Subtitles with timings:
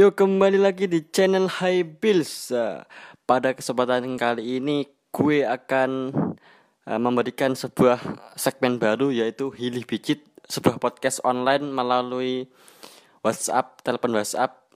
[0.00, 2.48] Yuk kembali lagi di channel High Bills.
[2.56, 2.80] Eh,
[3.28, 6.08] Pada kesempatan kali ini gue akan
[6.88, 8.00] eh, memberikan sebuah
[8.32, 12.48] segmen baru yaitu Hilih Bicit, sebuah podcast online melalui
[13.20, 14.72] WhatsApp, telepon WhatsApp.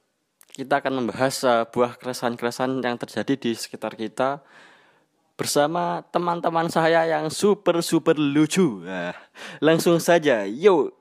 [0.53, 4.45] Kita akan membahas eh, buah keresahan-keresahan yang terjadi di sekitar kita
[5.41, 8.85] bersama teman-teman saya yang super super lucu.
[8.85, 9.17] Nah,
[9.65, 10.93] langsung saja, yo,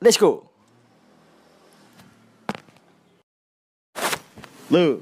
[0.00, 0.55] let's go.
[4.66, 4.98] Lo,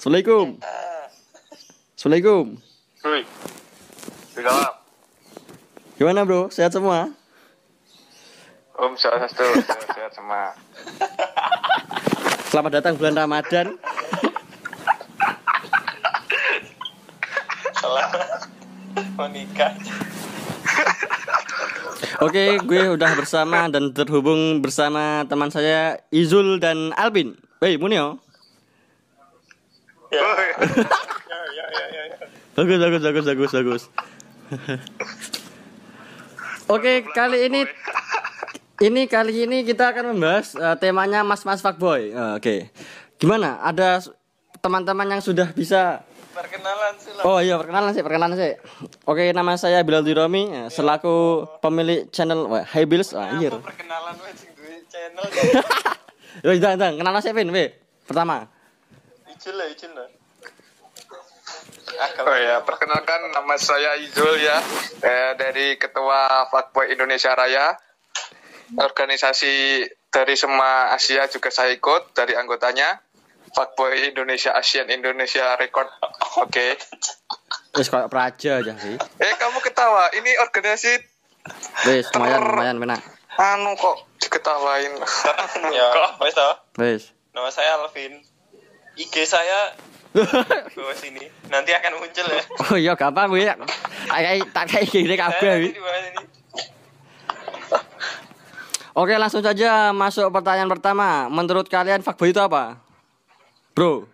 [0.00, 0.56] assalamualaikum.
[1.92, 2.56] Assalamualaikum.
[3.04, 3.20] Woi.
[6.00, 6.48] Gimana bro?
[6.48, 7.12] Sehat semua?
[8.72, 9.44] Om Swastiastu,
[9.92, 10.56] sehat semua.
[12.48, 13.76] Selamat datang bulan Ramadan.
[17.76, 18.48] Selamat
[19.20, 19.72] menikah.
[22.24, 27.36] Oke, gue udah bersama dan terhubung bersama teman saya Izul dan Albin.
[27.60, 28.23] Hei, Munio.
[30.14, 30.22] Ya.
[30.22, 32.16] ya, ya, ya, ya, ya.
[32.54, 33.82] Bagus, bagus, bagus, bagus, bagus.
[36.70, 37.60] Oke, kali ini
[38.78, 42.14] ini kali ini kita akan membahas eh, temanya mas-mas fuckboy.
[42.14, 42.54] Eh, Oke.
[43.18, 43.58] Gimana?
[43.58, 44.06] Ada
[44.62, 47.14] teman-teman yang sudah bisa Perkenalan sih.
[47.22, 48.52] Oh iya, perkenalan sih, perkenalan sih.
[49.06, 53.14] Oke, nama saya Bilal Diromi eh, selaku pemilik channel wah, Hey Bills.
[53.14, 53.54] Wah, anjir.
[53.54, 55.22] Perkenalan wes sing duwe channel.
[56.50, 56.94] Wih, jangan, jangan.
[56.98, 57.70] Kenal saya Vin, weh.
[58.02, 58.50] Pertama.
[59.34, 60.08] Ijil lah, ijil lah.
[62.24, 64.58] Oh ya, perkenalkan nama saya Izul ya,
[65.04, 67.76] eh, dari Ketua Fuckboy Indonesia Raya.
[68.74, 72.98] Organisasi dari semua Asia juga saya ikut dari anggotanya.
[73.54, 75.86] Fuckboy Indonesia Asian Indonesia Record.
[76.42, 76.74] Oke.
[77.78, 78.98] Wis kayak praja aja sih.
[78.98, 80.90] Eh kamu ketawa, ini organisasi
[81.86, 82.98] Wis, lumayan, lumayan, benar.
[83.36, 84.94] anu kok diketawain.
[85.76, 85.88] ya
[86.18, 87.10] wes toh Wis.
[87.34, 88.22] nama saya Alvin
[88.94, 89.74] IG saya
[90.14, 93.34] bawah sini nanti akan muncul ya oh iya, gampang.
[93.34, 95.54] Tak kayak tak kayak gini Saya kabeh.
[98.94, 101.26] Oke, langsung saja masuk pertanyaan pertama.
[101.26, 102.78] Menurut kalian fuckboy itu apa?
[103.74, 104.06] Bro.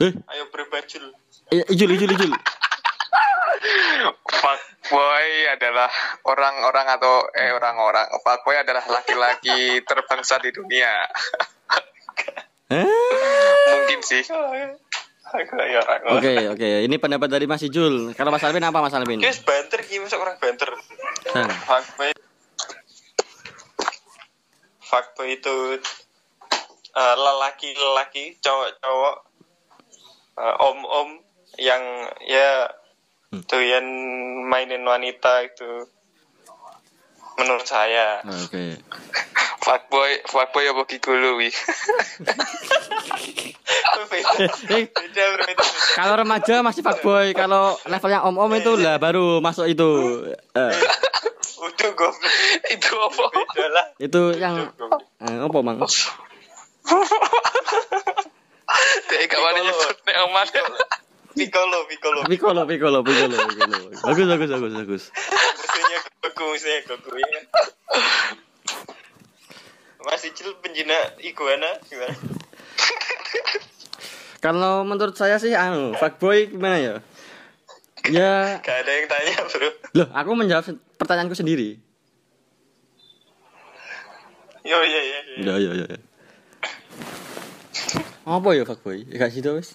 [0.00, 1.12] Eh, ayo berbajul
[1.52, 2.32] ijul, ijul, ijul.
[4.24, 5.92] Fuckboy adalah
[6.24, 8.08] orang-orang atau eh orang-orang.
[8.24, 10.88] Fuckboy adalah laki-laki terbangsa di dunia.
[12.68, 12.84] Eh?
[13.68, 14.20] Mungkin sih.
[14.24, 16.70] ya Oke, oke.
[16.84, 18.12] Ini pendapat dari Mas Ijul.
[18.12, 19.20] Kalau Mas Alvin apa Mas Alvin?
[19.20, 20.68] guys banter masuk orang banter
[21.28, 21.48] Hmm.
[21.68, 22.12] fuckboy
[24.80, 25.56] fuckboy itu
[26.90, 29.16] eh, lelaki-lelaki cowok-cowok
[30.38, 31.08] eh, om-om
[31.56, 31.82] yang
[32.24, 32.72] ya
[33.28, 33.44] Hmm.
[33.44, 33.84] doyan
[34.48, 35.84] mainin wanita itu
[37.36, 38.80] menurut saya Oke.
[39.68, 41.52] Fuckboy, fuckboy apa gigolo wi?
[44.08, 44.48] beda Eh,
[44.88, 45.24] beda.
[45.92, 49.88] kalau remaja masih fuckboy, kalau levelnya om-om itu lah baru masuk itu.
[50.56, 50.72] Eh,
[51.58, 52.32] udah goblok
[52.72, 53.24] Itu apa?
[54.00, 54.72] itu yang
[55.20, 55.84] eh, apa, Mang?
[59.08, 60.48] Dek gak wani nyebut nek omas.
[61.36, 62.24] Piccolo, Piccolo.
[62.24, 63.78] Piccolo, piccolo, piccolo, piccolo.
[64.00, 65.02] Bagus, bagus, bagus, bagus.
[65.12, 67.10] Musuhnya Goku, musuhnya Goku
[70.18, 72.14] cil penjina iguana gimana?
[74.44, 76.94] Kalau menurut saya sih anu, fuckboy gimana ya?
[78.08, 79.68] Ya, Gak ada yang tanya bro.
[79.98, 80.64] loh, aku menjawab
[80.96, 81.76] pertanyaanku sendiri.
[84.62, 85.20] Yo iya iya.
[85.24, 85.36] iya.
[85.42, 85.86] Ya, ya, ya.
[85.90, 85.98] ya.
[88.28, 89.08] Apa ya fuckboy?
[89.08, 89.72] Ya gak situ wis.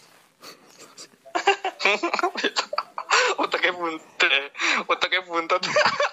[3.41, 4.53] Otaknya buntet.
[4.85, 5.61] Otaknya buntet.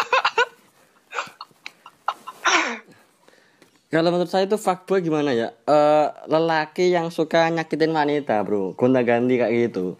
[3.90, 5.50] Kalau menurut saya itu fuckboy gimana ya?
[5.66, 8.70] Eh lelaki yang suka nyakitin wanita, bro.
[8.78, 9.98] Gonta-ganti kayak gitu.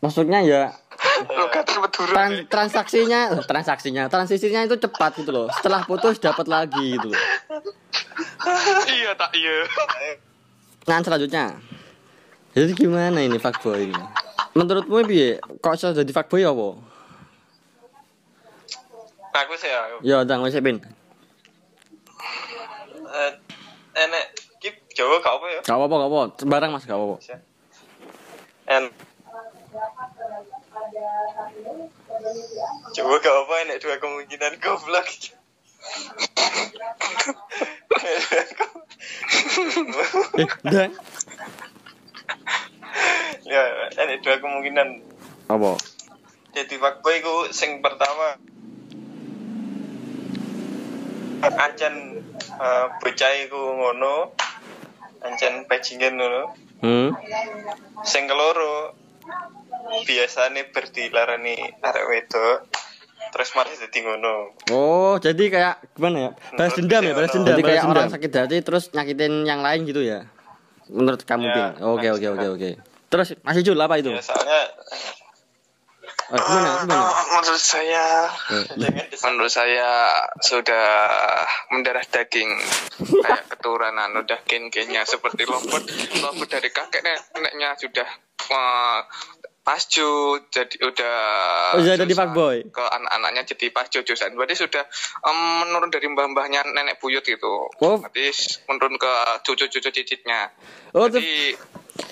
[0.00, 0.72] Maksudnya ya
[2.08, 5.52] tran- transaksinya, transaksinya, transisinya itu cepat gitu loh.
[5.52, 7.20] Setelah putus dapat lagi gitu loh.
[8.88, 9.68] Iya tak iya.
[10.88, 11.60] Nah, selanjutnya.
[12.56, 14.00] Jadi gimana ini fuckboy ini?
[14.56, 15.36] Menurutmu piye?
[15.60, 16.68] Kok iso jadi fuckboy apa?
[19.30, 19.80] Aku sih ya.
[20.00, 20.80] Ya, ndang wis Pin.
[23.10, 23.32] Eh,
[24.00, 24.24] enek
[24.60, 25.60] kip Jawa gak apa ya?
[25.64, 26.20] Gak apa-apa, gak apa.
[26.40, 27.16] Sembarang Mas, gak apa-apa.
[28.70, 28.84] En
[32.96, 35.08] Jawa gak apa enek dua kemungkinan goblok.
[40.40, 40.92] Eh, ndang.
[43.46, 43.62] ya,
[44.00, 44.88] enek dua kemungkinan.
[45.50, 45.78] Apa?
[46.50, 48.34] Jadi fuckboy ku sing pertama
[51.40, 52.09] ancen
[52.60, 54.36] eh, bocah iku ngono
[55.20, 56.42] ancen bajingan ngono
[56.80, 57.12] Hmm.
[58.02, 58.96] sing keloro
[60.02, 62.58] biasane berdilarani arek wedok
[63.30, 64.34] terus malah jadi ngono
[64.72, 66.30] Oh, jadi kayak gimana ya?
[66.50, 67.52] Balas dendam ya, balas dendam.
[67.52, 68.14] Jadi kayak Balas orang dendam.
[68.16, 70.24] sakit hati terus nyakitin yang lain gitu ya.
[70.88, 71.74] Menurut kamu, Ya?
[71.84, 72.70] Oke, oke, oke, oke.
[73.06, 74.08] Terus masih Jul apa itu?
[74.08, 74.60] ya soalnya
[76.30, 76.70] Oh, gimana?
[76.80, 76.94] Gimana?
[77.10, 78.04] Eh, menurut saya
[78.48, 78.64] Eh,
[79.20, 79.90] menurut saya
[80.38, 80.86] sudah
[81.68, 82.50] mendarah daging
[83.18, 85.82] kayak keturunan udah gen-gennya seperti lombot
[86.16, 88.06] lombot dari kakek neneknya sudah
[88.46, 88.98] eh,
[89.60, 90.10] pascu
[90.48, 91.18] jadi udah
[91.72, 92.16] Oh, jadi jusan.
[92.24, 92.56] fuckboy?
[92.64, 94.82] ke anak-anaknya jadi pascu jusan berarti sudah
[95.22, 97.96] em, menurun dari mbah-mbahnya nenek buyut itu Oh.
[97.96, 98.30] berarti
[98.66, 99.12] menurun ke
[99.42, 100.48] cucu-cucu cicitnya
[100.90, 101.54] Oh, jadi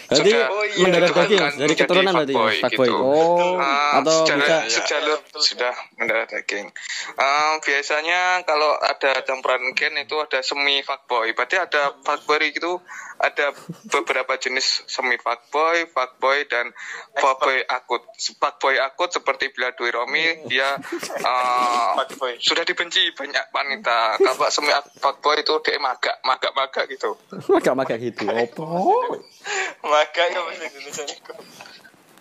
[0.08, 0.80] Berarti sudah Oh, iya.
[0.80, 2.88] mendadak dituhankan daging dari menjadi keturunan berarti ya, fuckboy fuckboy.
[2.88, 2.96] gitu.
[2.98, 6.66] Oh, Ah, atau secara- bisa sejalur sudah mendarat daging.
[7.14, 11.32] Ah, biasanya kalau ada campuran gen itu ada semi fuckboy.
[11.32, 12.72] Berarti ada fuckboy itu
[13.16, 13.50] ada
[13.88, 16.70] beberapa jenis semi fuckboy, fuckboy dan
[17.14, 18.02] fuckboy akut.
[18.34, 20.78] Fuckboy akut seperti bila Dwi Romi dia
[21.20, 22.38] ah, Fuckboy.
[22.38, 24.16] sudah dibenci banyak wanita.
[24.16, 27.18] Kalau semi fuckboy itu dia maga, maga, maga gitu.
[27.48, 28.24] maga-maga gitu.
[28.24, 28.66] Opo?
[29.82, 31.32] Maka ya bahasa Indonesia niku.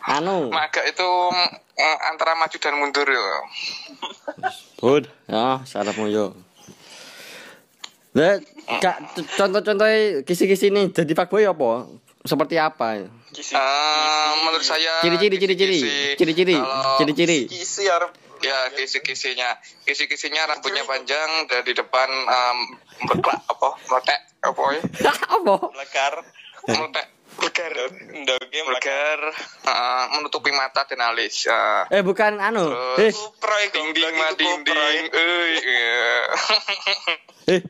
[0.07, 3.23] Anu, Maga itu mm, antara maju dan mundur ya.
[4.79, 5.03] Bud.
[5.27, 6.31] Ya, sarapmu yo.
[8.15, 8.39] Lah,
[9.35, 9.87] contoh-contoh
[10.23, 11.91] kisi-kisi ini jadi fuckboy apa?
[12.23, 13.03] Seperti apa?
[13.29, 15.79] kisi Eh, menurut saya Ciri-ciri, ciri-ciri,
[16.15, 16.57] ciri-ciri,
[16.97, 17.39] ciri-ciri.
[17.45, 19.49] kisi arep ya kisi-kisinya
[19.83, 22.57] kisi-kisinya rambutnya panjang dari depan um,
[23.03, 24.81] meletak apa meletek apa ya
[25.37, 25.55] Apa?
[25.73, 26.13] melekar
[26.65, 27.05] meletek
[27.37, 29.19] ndoge melekar vulgar
[29.65, 32.73] eh, menutupi mata dan alis eh, Eh, bukan anu.
[32.97, 33.17] Eh, terus
[33.69, 34.41] iku dinding itu mah Supra.
[34.41, 36.11] dinding eh iya.
[37.53, 37.61] eh.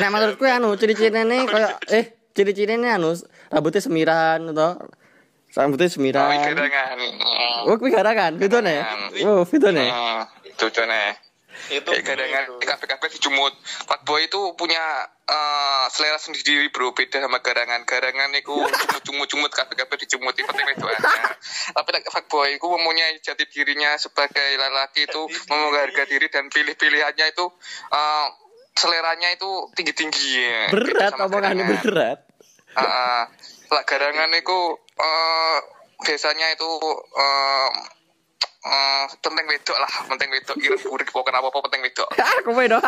[0.00, 3.12] Nah, menurutku anu ciri-cirinya kayak eh ciri-cirinya anu
[3.52, 4.80] rambutnya semiran atau
[5.52, 6.28] rambutnya Oh, semiran.
[7.66, 8.80] Oh, kuwi garangan, nih.
[9.24, 9.88] Oh, itu nih.
[9.88, 11.25] Hmm, itu tuh nih.
[11.70, 12.30] Itu Kayak kadang
[12.62, 13.52] KPKP dijumut.
[13.86, 14.82] Fuckboy itu punya
[15.26, 17.82] eh, selera sendiri bro, beda sama garangan.
[17.82, 18.54] Garangan itu
[19.06, 21.34] cumut-cumut KPKP dijumut itu penting itu aja.
[21.74, 27.26] Tapi like, fuckboy itu mempunyai jati dirinya sebagai lelaki itu memegang harga diri dan pilih-pilihannya
[27.34, 27.46] itu
[27.90, 28.26] eh,
[28.76, 30.62] seleranya itu tinggi-tinggi ya.
[30.70, 32.18] Berat omongannya berat.
[32.76, 33.24] Ah,
[33.72, 34.58] lah garangan itu
[35.00, 35.58] eh,
[36.04, 36.70] biasanya itu
[37.16, 37.70] eh,
[38.66, 40.56] eh, penting wedok lah, penting wedok.
[40.58, 42.08] Kira urik pokoknya apa apa penting wedok.
[42.46, 42.84] Kowe dong.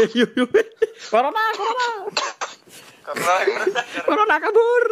[0.00, 0.50] Eh, yuk, yuk.
[1.10, 1.88] Corona, corona.
[3.10, 3.34] karena
[4.06, 4.84] Corona kabur.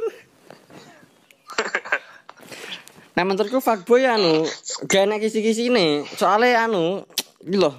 [3.18, 4.46] Nah menurutku fuckboy anu
[4.86, 7.02] gak enak kisi-kisi ini soalnya anu
[7.42, 7.74] gitu loh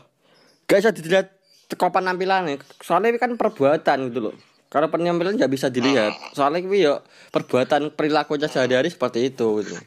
[0.67, 1.31] gak bisa dilihat
[1.71, 4.35] teko penampilannya soalnya ini kan perbuatan gitu loh
[4.69, 7.01] kalau penampilan nggak bisa dilihat soalnya ini yo
[7.33, 9.77] perbuatan perilakunya sehari-hari seperti itu gitu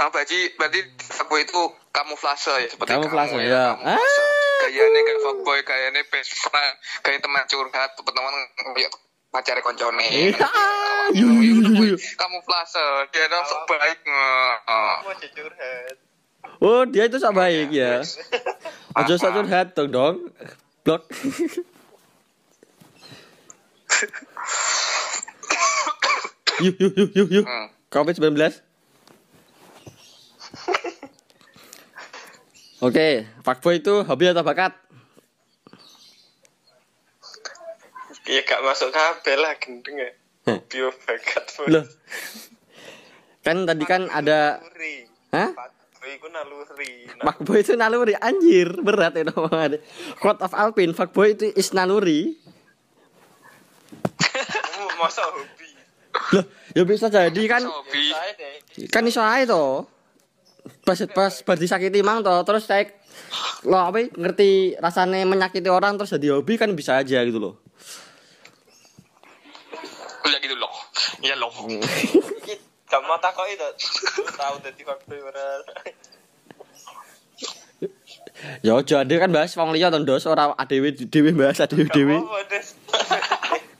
[0.00, 1.62] Ah, berarti berarti fuckboy itu
[1.94, 3.78] kamuflase ya seperti Kamuflase, kamu ya.
[3.78, 4.18] kamuflase.
[4.18, 4.58] Ah.
[4.66, 6.74] Gayanya kayak fuckboy, gayanya best friend,
[7.06, 8.34] kayak teman curhat, teman
[8.74, 8.90] kayak
[9.30, 10.02] pacar koncone.
[10.02, 10.42] Iya.
[12.18, 12.82] Kamuflase,
[13.14, 13.98] dia itu sok baik.
[15.38, 15.96] Curhat
[16.62, 18.02] oh dia itu sok baik ya
[18.98, 20.14] aja sok curhat dong dong
[20.86, 21.02] blok
[26.62, 27.68] yuk yuk yuk yuk yuk Hmm.
[27.90, 28.38] covid 19
[32.82, 34.74] Oke, fuckboy itu hobi atau bakat?
[38.22, 40.10] ya gak masuk kabel lah gendeng ya
[40.46, 40.58] Heh.
[40.70, 41.84] bio bakat Loh.
[43.42, 44.62] Kan tadi kan ada
[45.34, 45.50] Hah?
[45.54, 49.78] Fuckboy iku naluri Fuckboy itu naluri anjir, berat ya omongannya.
[50.18, 52.34] Quote of Alpin, fuckboy itu is naluri.
[54.98, 55.61] masa hobi
[56.32, 57.62] Loh, ya bisa jadi kan
[58.88, 59.84] kan iso ae to.
[60.86, 62.88] Pas pas pas disakiti mang to, terus saya
[63.66, 67.54] lo apa ya, ngerti rasanya menyakiti orang terus jadi hobi kan bisa aja gitu loh.
[70.24, 70.72] Ya gitu loh.
[71.20, 71.52] Ya loh.
[73.02, 73.68] mau takoki to
[74.20, 75.44] Lu tahu dadi fuckboy ora
[78.62, 82.16] Ya aja ada kan bahas wong liya to ndos ora adewe dhewe bahas adewe dhewe.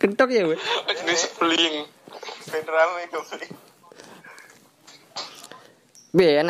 [0.02, 0.58] Kentok ya we.
[0.98, 2.01] Jenis bling.
[2.52, 3.46] Ben rame kembali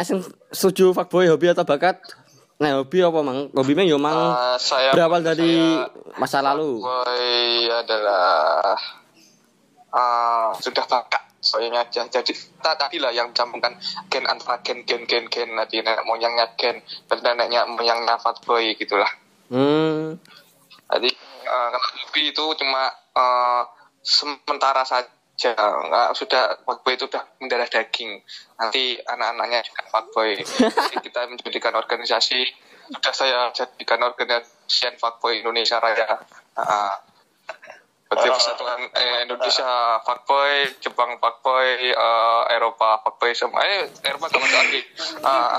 [0.03, 0.19] sing
[0.51, 2.03] setuju fuckboy hobi atau bakat?
[2.59, 3.47] Nah, hobi apa mang?
[3.55, 6.83] Hobi mah yo mang Ah, saya berawal dari saya- masa lalu.
[6.83, 8.75] Boy adalah
[9.93, 13.75] ah sudah bakat soalnya aja jadi kita tadi lah yang campurkan
[14.09, 16.81] gen antara gen gen gen gen nanti nenek moyangnya gen
[17.11, 19.11] dan neneknya moyangnya fuckboy gitulah
[19.53, 20.17] Hmm.
[20.89, 21.13] jadi
[21.45, 23.63] kalau hobi itu cuma eh,
[24.01, 25.11] sementara saja
[25.51, 28.23] nggak sudah fuckboy itu sudah mendarah daging
[28.55, 30.39] nanti anak-anaknya juga fuckboy
[30.87, 32.41] Jadi kita menjadikan organisasi
[32.95, 36.23] sudah saya jadikan organisasi fuckboy Indonesia Raya
[36.55, 37.03] Ah,
[38.07, 38.37] Berarti Oh.
[38.37, 43.65] persatuan eh, Indonesia fuckboy, Jepang fuckboy, eh, Eropa fuckboy semua.
[43.65, 44.85] Eh, Eropa sama lagi.
[44.85, 45.51] Eh,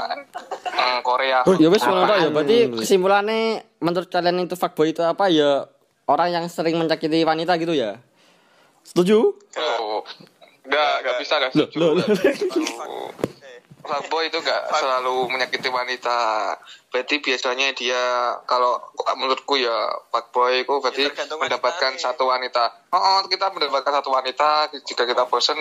[0.69, 1.41] eh, Korea.
[1.57, 2.29] Ya wes ngono tok ya.
[2.29, 3.41] Berarti kesimpulannya
[3.81, 5.65] menurut kalian itu fuckboy itu apa ya?
[6.05, 7.97] Orang yang sering menyakiti wanita gitu ya?
[8.83, 9.17] Setuju?
[9.57, 10.01] Oh,
[10.63, 11.77] Enggak, enggak bisa enggak Loh, setuju.
[11.77, 12.05] loh, loh.
[12.79, 13.11] Aduh.
[13.83, 16.55] Fuckboy itu enggak selalu menyakiti wanita.
[16.87, 17.99] Berarti biasanya dia
[18.47, 18.79] kalau
[19.13, 19.75] menurutku ya
[20.07, 21.99] fuckboy itu berarti Ya, mendapatkan wanitanya.
[21.99, 22.63] satu wanita.
[22.89, 25.59] Oh, oh, kita mendapatkan satu wanita jika kita bosen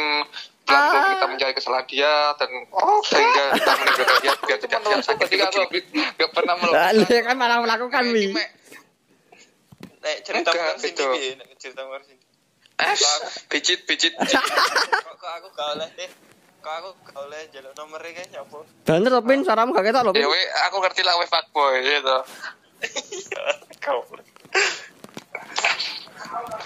[0.63, 5.27] pelan kita mencari kesalahan dia dan oh, sehingga kita meninggalkan dia biar tidak dia sakit
[5.27, 5.61] itu
[5.91, 7.27] enggak pernah melakukan.
[7.27, 8.03] kan malah melakukan.
[8.07, 8.49] Nek
[10.23, 10.79] cerita Enggak?
[10.79, 11.83] Nek cerita
[13.49, 14.13] picit picit.
[14.17, 16.11] Kok kok aku gak oleh deh.
[16.63, 18.59] Kok aku gak oleh jaluk nomornya kayak nyapa.
[18.87, 20.31] Bener loh Pin, suaramu gak ketok loh Ya Pin.
[20.31, 22.17] we, aku ngerti lah we fuckboy gitu.
[23.83, 23.99] Kau.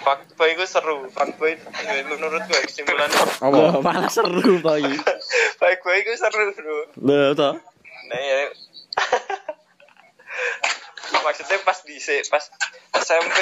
[0.05, 1.09] Fuckboy itu seru.
[1.11, 3.19] Fuckboy ya, menurut gue kesimpulannya.
[3.43, 4.85] Oh, malah seru boy.
[5.61, 6.77] Fuckboy itu seru, Bro.
[7.03, 7.55] Loh, toh.
[8.07, 8.39] Nah ya.
[11.27, 11.99] Maksudnya pas di
[12.31, 12.45] pas
[13.07, 13.39] SMP,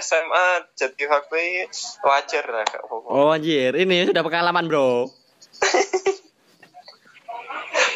[0.00, 1.68] SMA jadi fuckboy
[2.00, 3.06] wajar lah apa-apa.
[3.06, 5.04] Oh anjir, ini sudah pengalaman bro.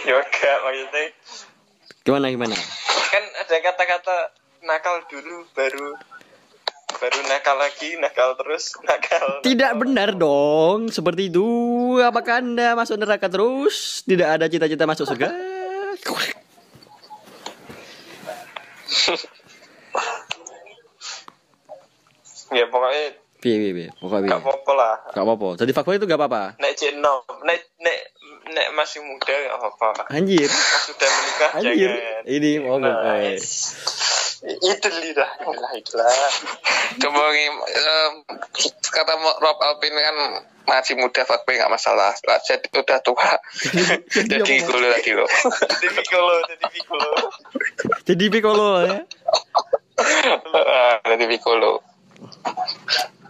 [0.04, 1.04] Yoga maksudnya
[2.04, 2.56] Gimana gimana?
[3.08, 4.16] kan ada kata-kata
[4.60, 5.96] nakal dulu baru
[6.94, 9.80] baru nakal lagi nakal terus nakal Tidak nakal.
[9.80, 11.46] benar dong, seperti itu.
[11.98, 14.04] Apakah anda masuk neraka terus?
[14.04, 15.32] Tidak ada cita-cita masuk surga?
[22.54, 25.48] ya pokoknya Piye piye piye, pokoknya gak apa-apa lah Gak apa-apa.
[25.60, 26.56] Jadi fuckboy itu gak apa-apa.
[26.56, 27.98] nek cek nom nek nek
[28.56, 31.90] nek masih muda gak apa-apa Anjir, Pas sudah menikah anjir.
[31.92, 33.36] jangan Ini mau Nah, eh.
[34.44, 36.08] itu lidah itulah itulah
[37.00, 38.12] Coba um,
[38.92, 40.16] kata Rob Alvin kan
[40.64, 42.16] masih muda fuckboy nggak masalah.
[42.24, 43.36] Lah, Jadi udah tua.
[44.32, 45.28] Jadi gulu lagi loh.
[45.28, 47.10] jadi piccolo jadi piccolo
[48.08, 48.98] Jadi piccolo ya.
[51.12, 51.93] Jadi piccolo.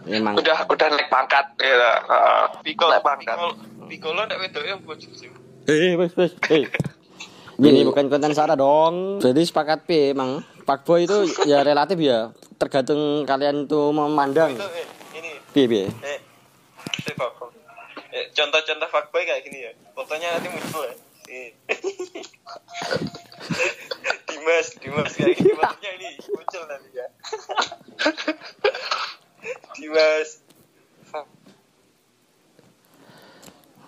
[0.05, 0.37] Emang.
[0.37, 1.73] Udah udah naik pangkat ya.
[2.05, 3.35] Ah, piccolo naik pangkat.
[3.35, 3.49] piccolo
[3.85, 5.29] piccolo nek wedoknya bocil sih
[5.65, 6.33] Eh, wes wes.
[6.49, 6.69] Eh.
[7.55, 9.17] Ini bukan konten Sarah dong.
[9.17, 12.29] Jadi sepakat P emang fuckboy itu ya relatif ya.
[12.55, 14.53] Tergantung kalian tuh memandang.
[14.53, 14.85] itu eh,
[15.15, 15.87] ini Piye piye.
[16.03, 16.19] eh
[18.11, 21.49] eh, contoh-contoh fuckboy kayak gini ya fotonya nanti muncul ya Eh.
[24.29, 27.07] Dimas Dimas kayak gini fotonya ini muncul nanti ya
[29.95, 30.43] Dimas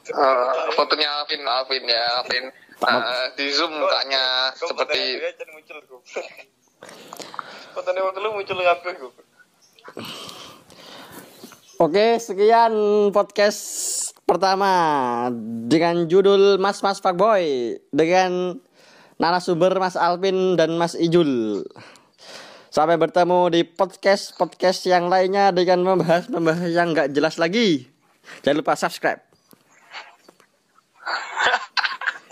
[0.07, 2.47] Ah, fotonya Alvin Alvin ya Alvin.
[2.79, 5.19] Ah, di zoom mukanya seperti
[7.75, 9.11] fotonya waktu lu muncul kabeh gue
[11.77, 12.71] Oke, sekian
[13.11, 13.59] podcast
[14.23, 14.71] pertama
[15.67, 18.55] dengan judul Mas Mas Fuckboy dengan
[19.19, 21.61] narasumber Mas Alvin dan Mas Ijul.
[22.77, 27.89] Sampai bertemu di podcast podcast yang lainnya dengan membahas membahas yang nggak jelas lagi.
[28.45, 29.17] Jangan lupa subscribe.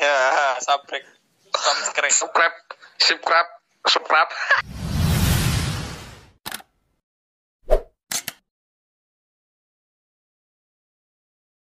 [0.06, 1.02] ya subscribe
[1.50, 2.14] subscribe
[3.02, 3.50] subscribe
[3.90, 4.30] subscribe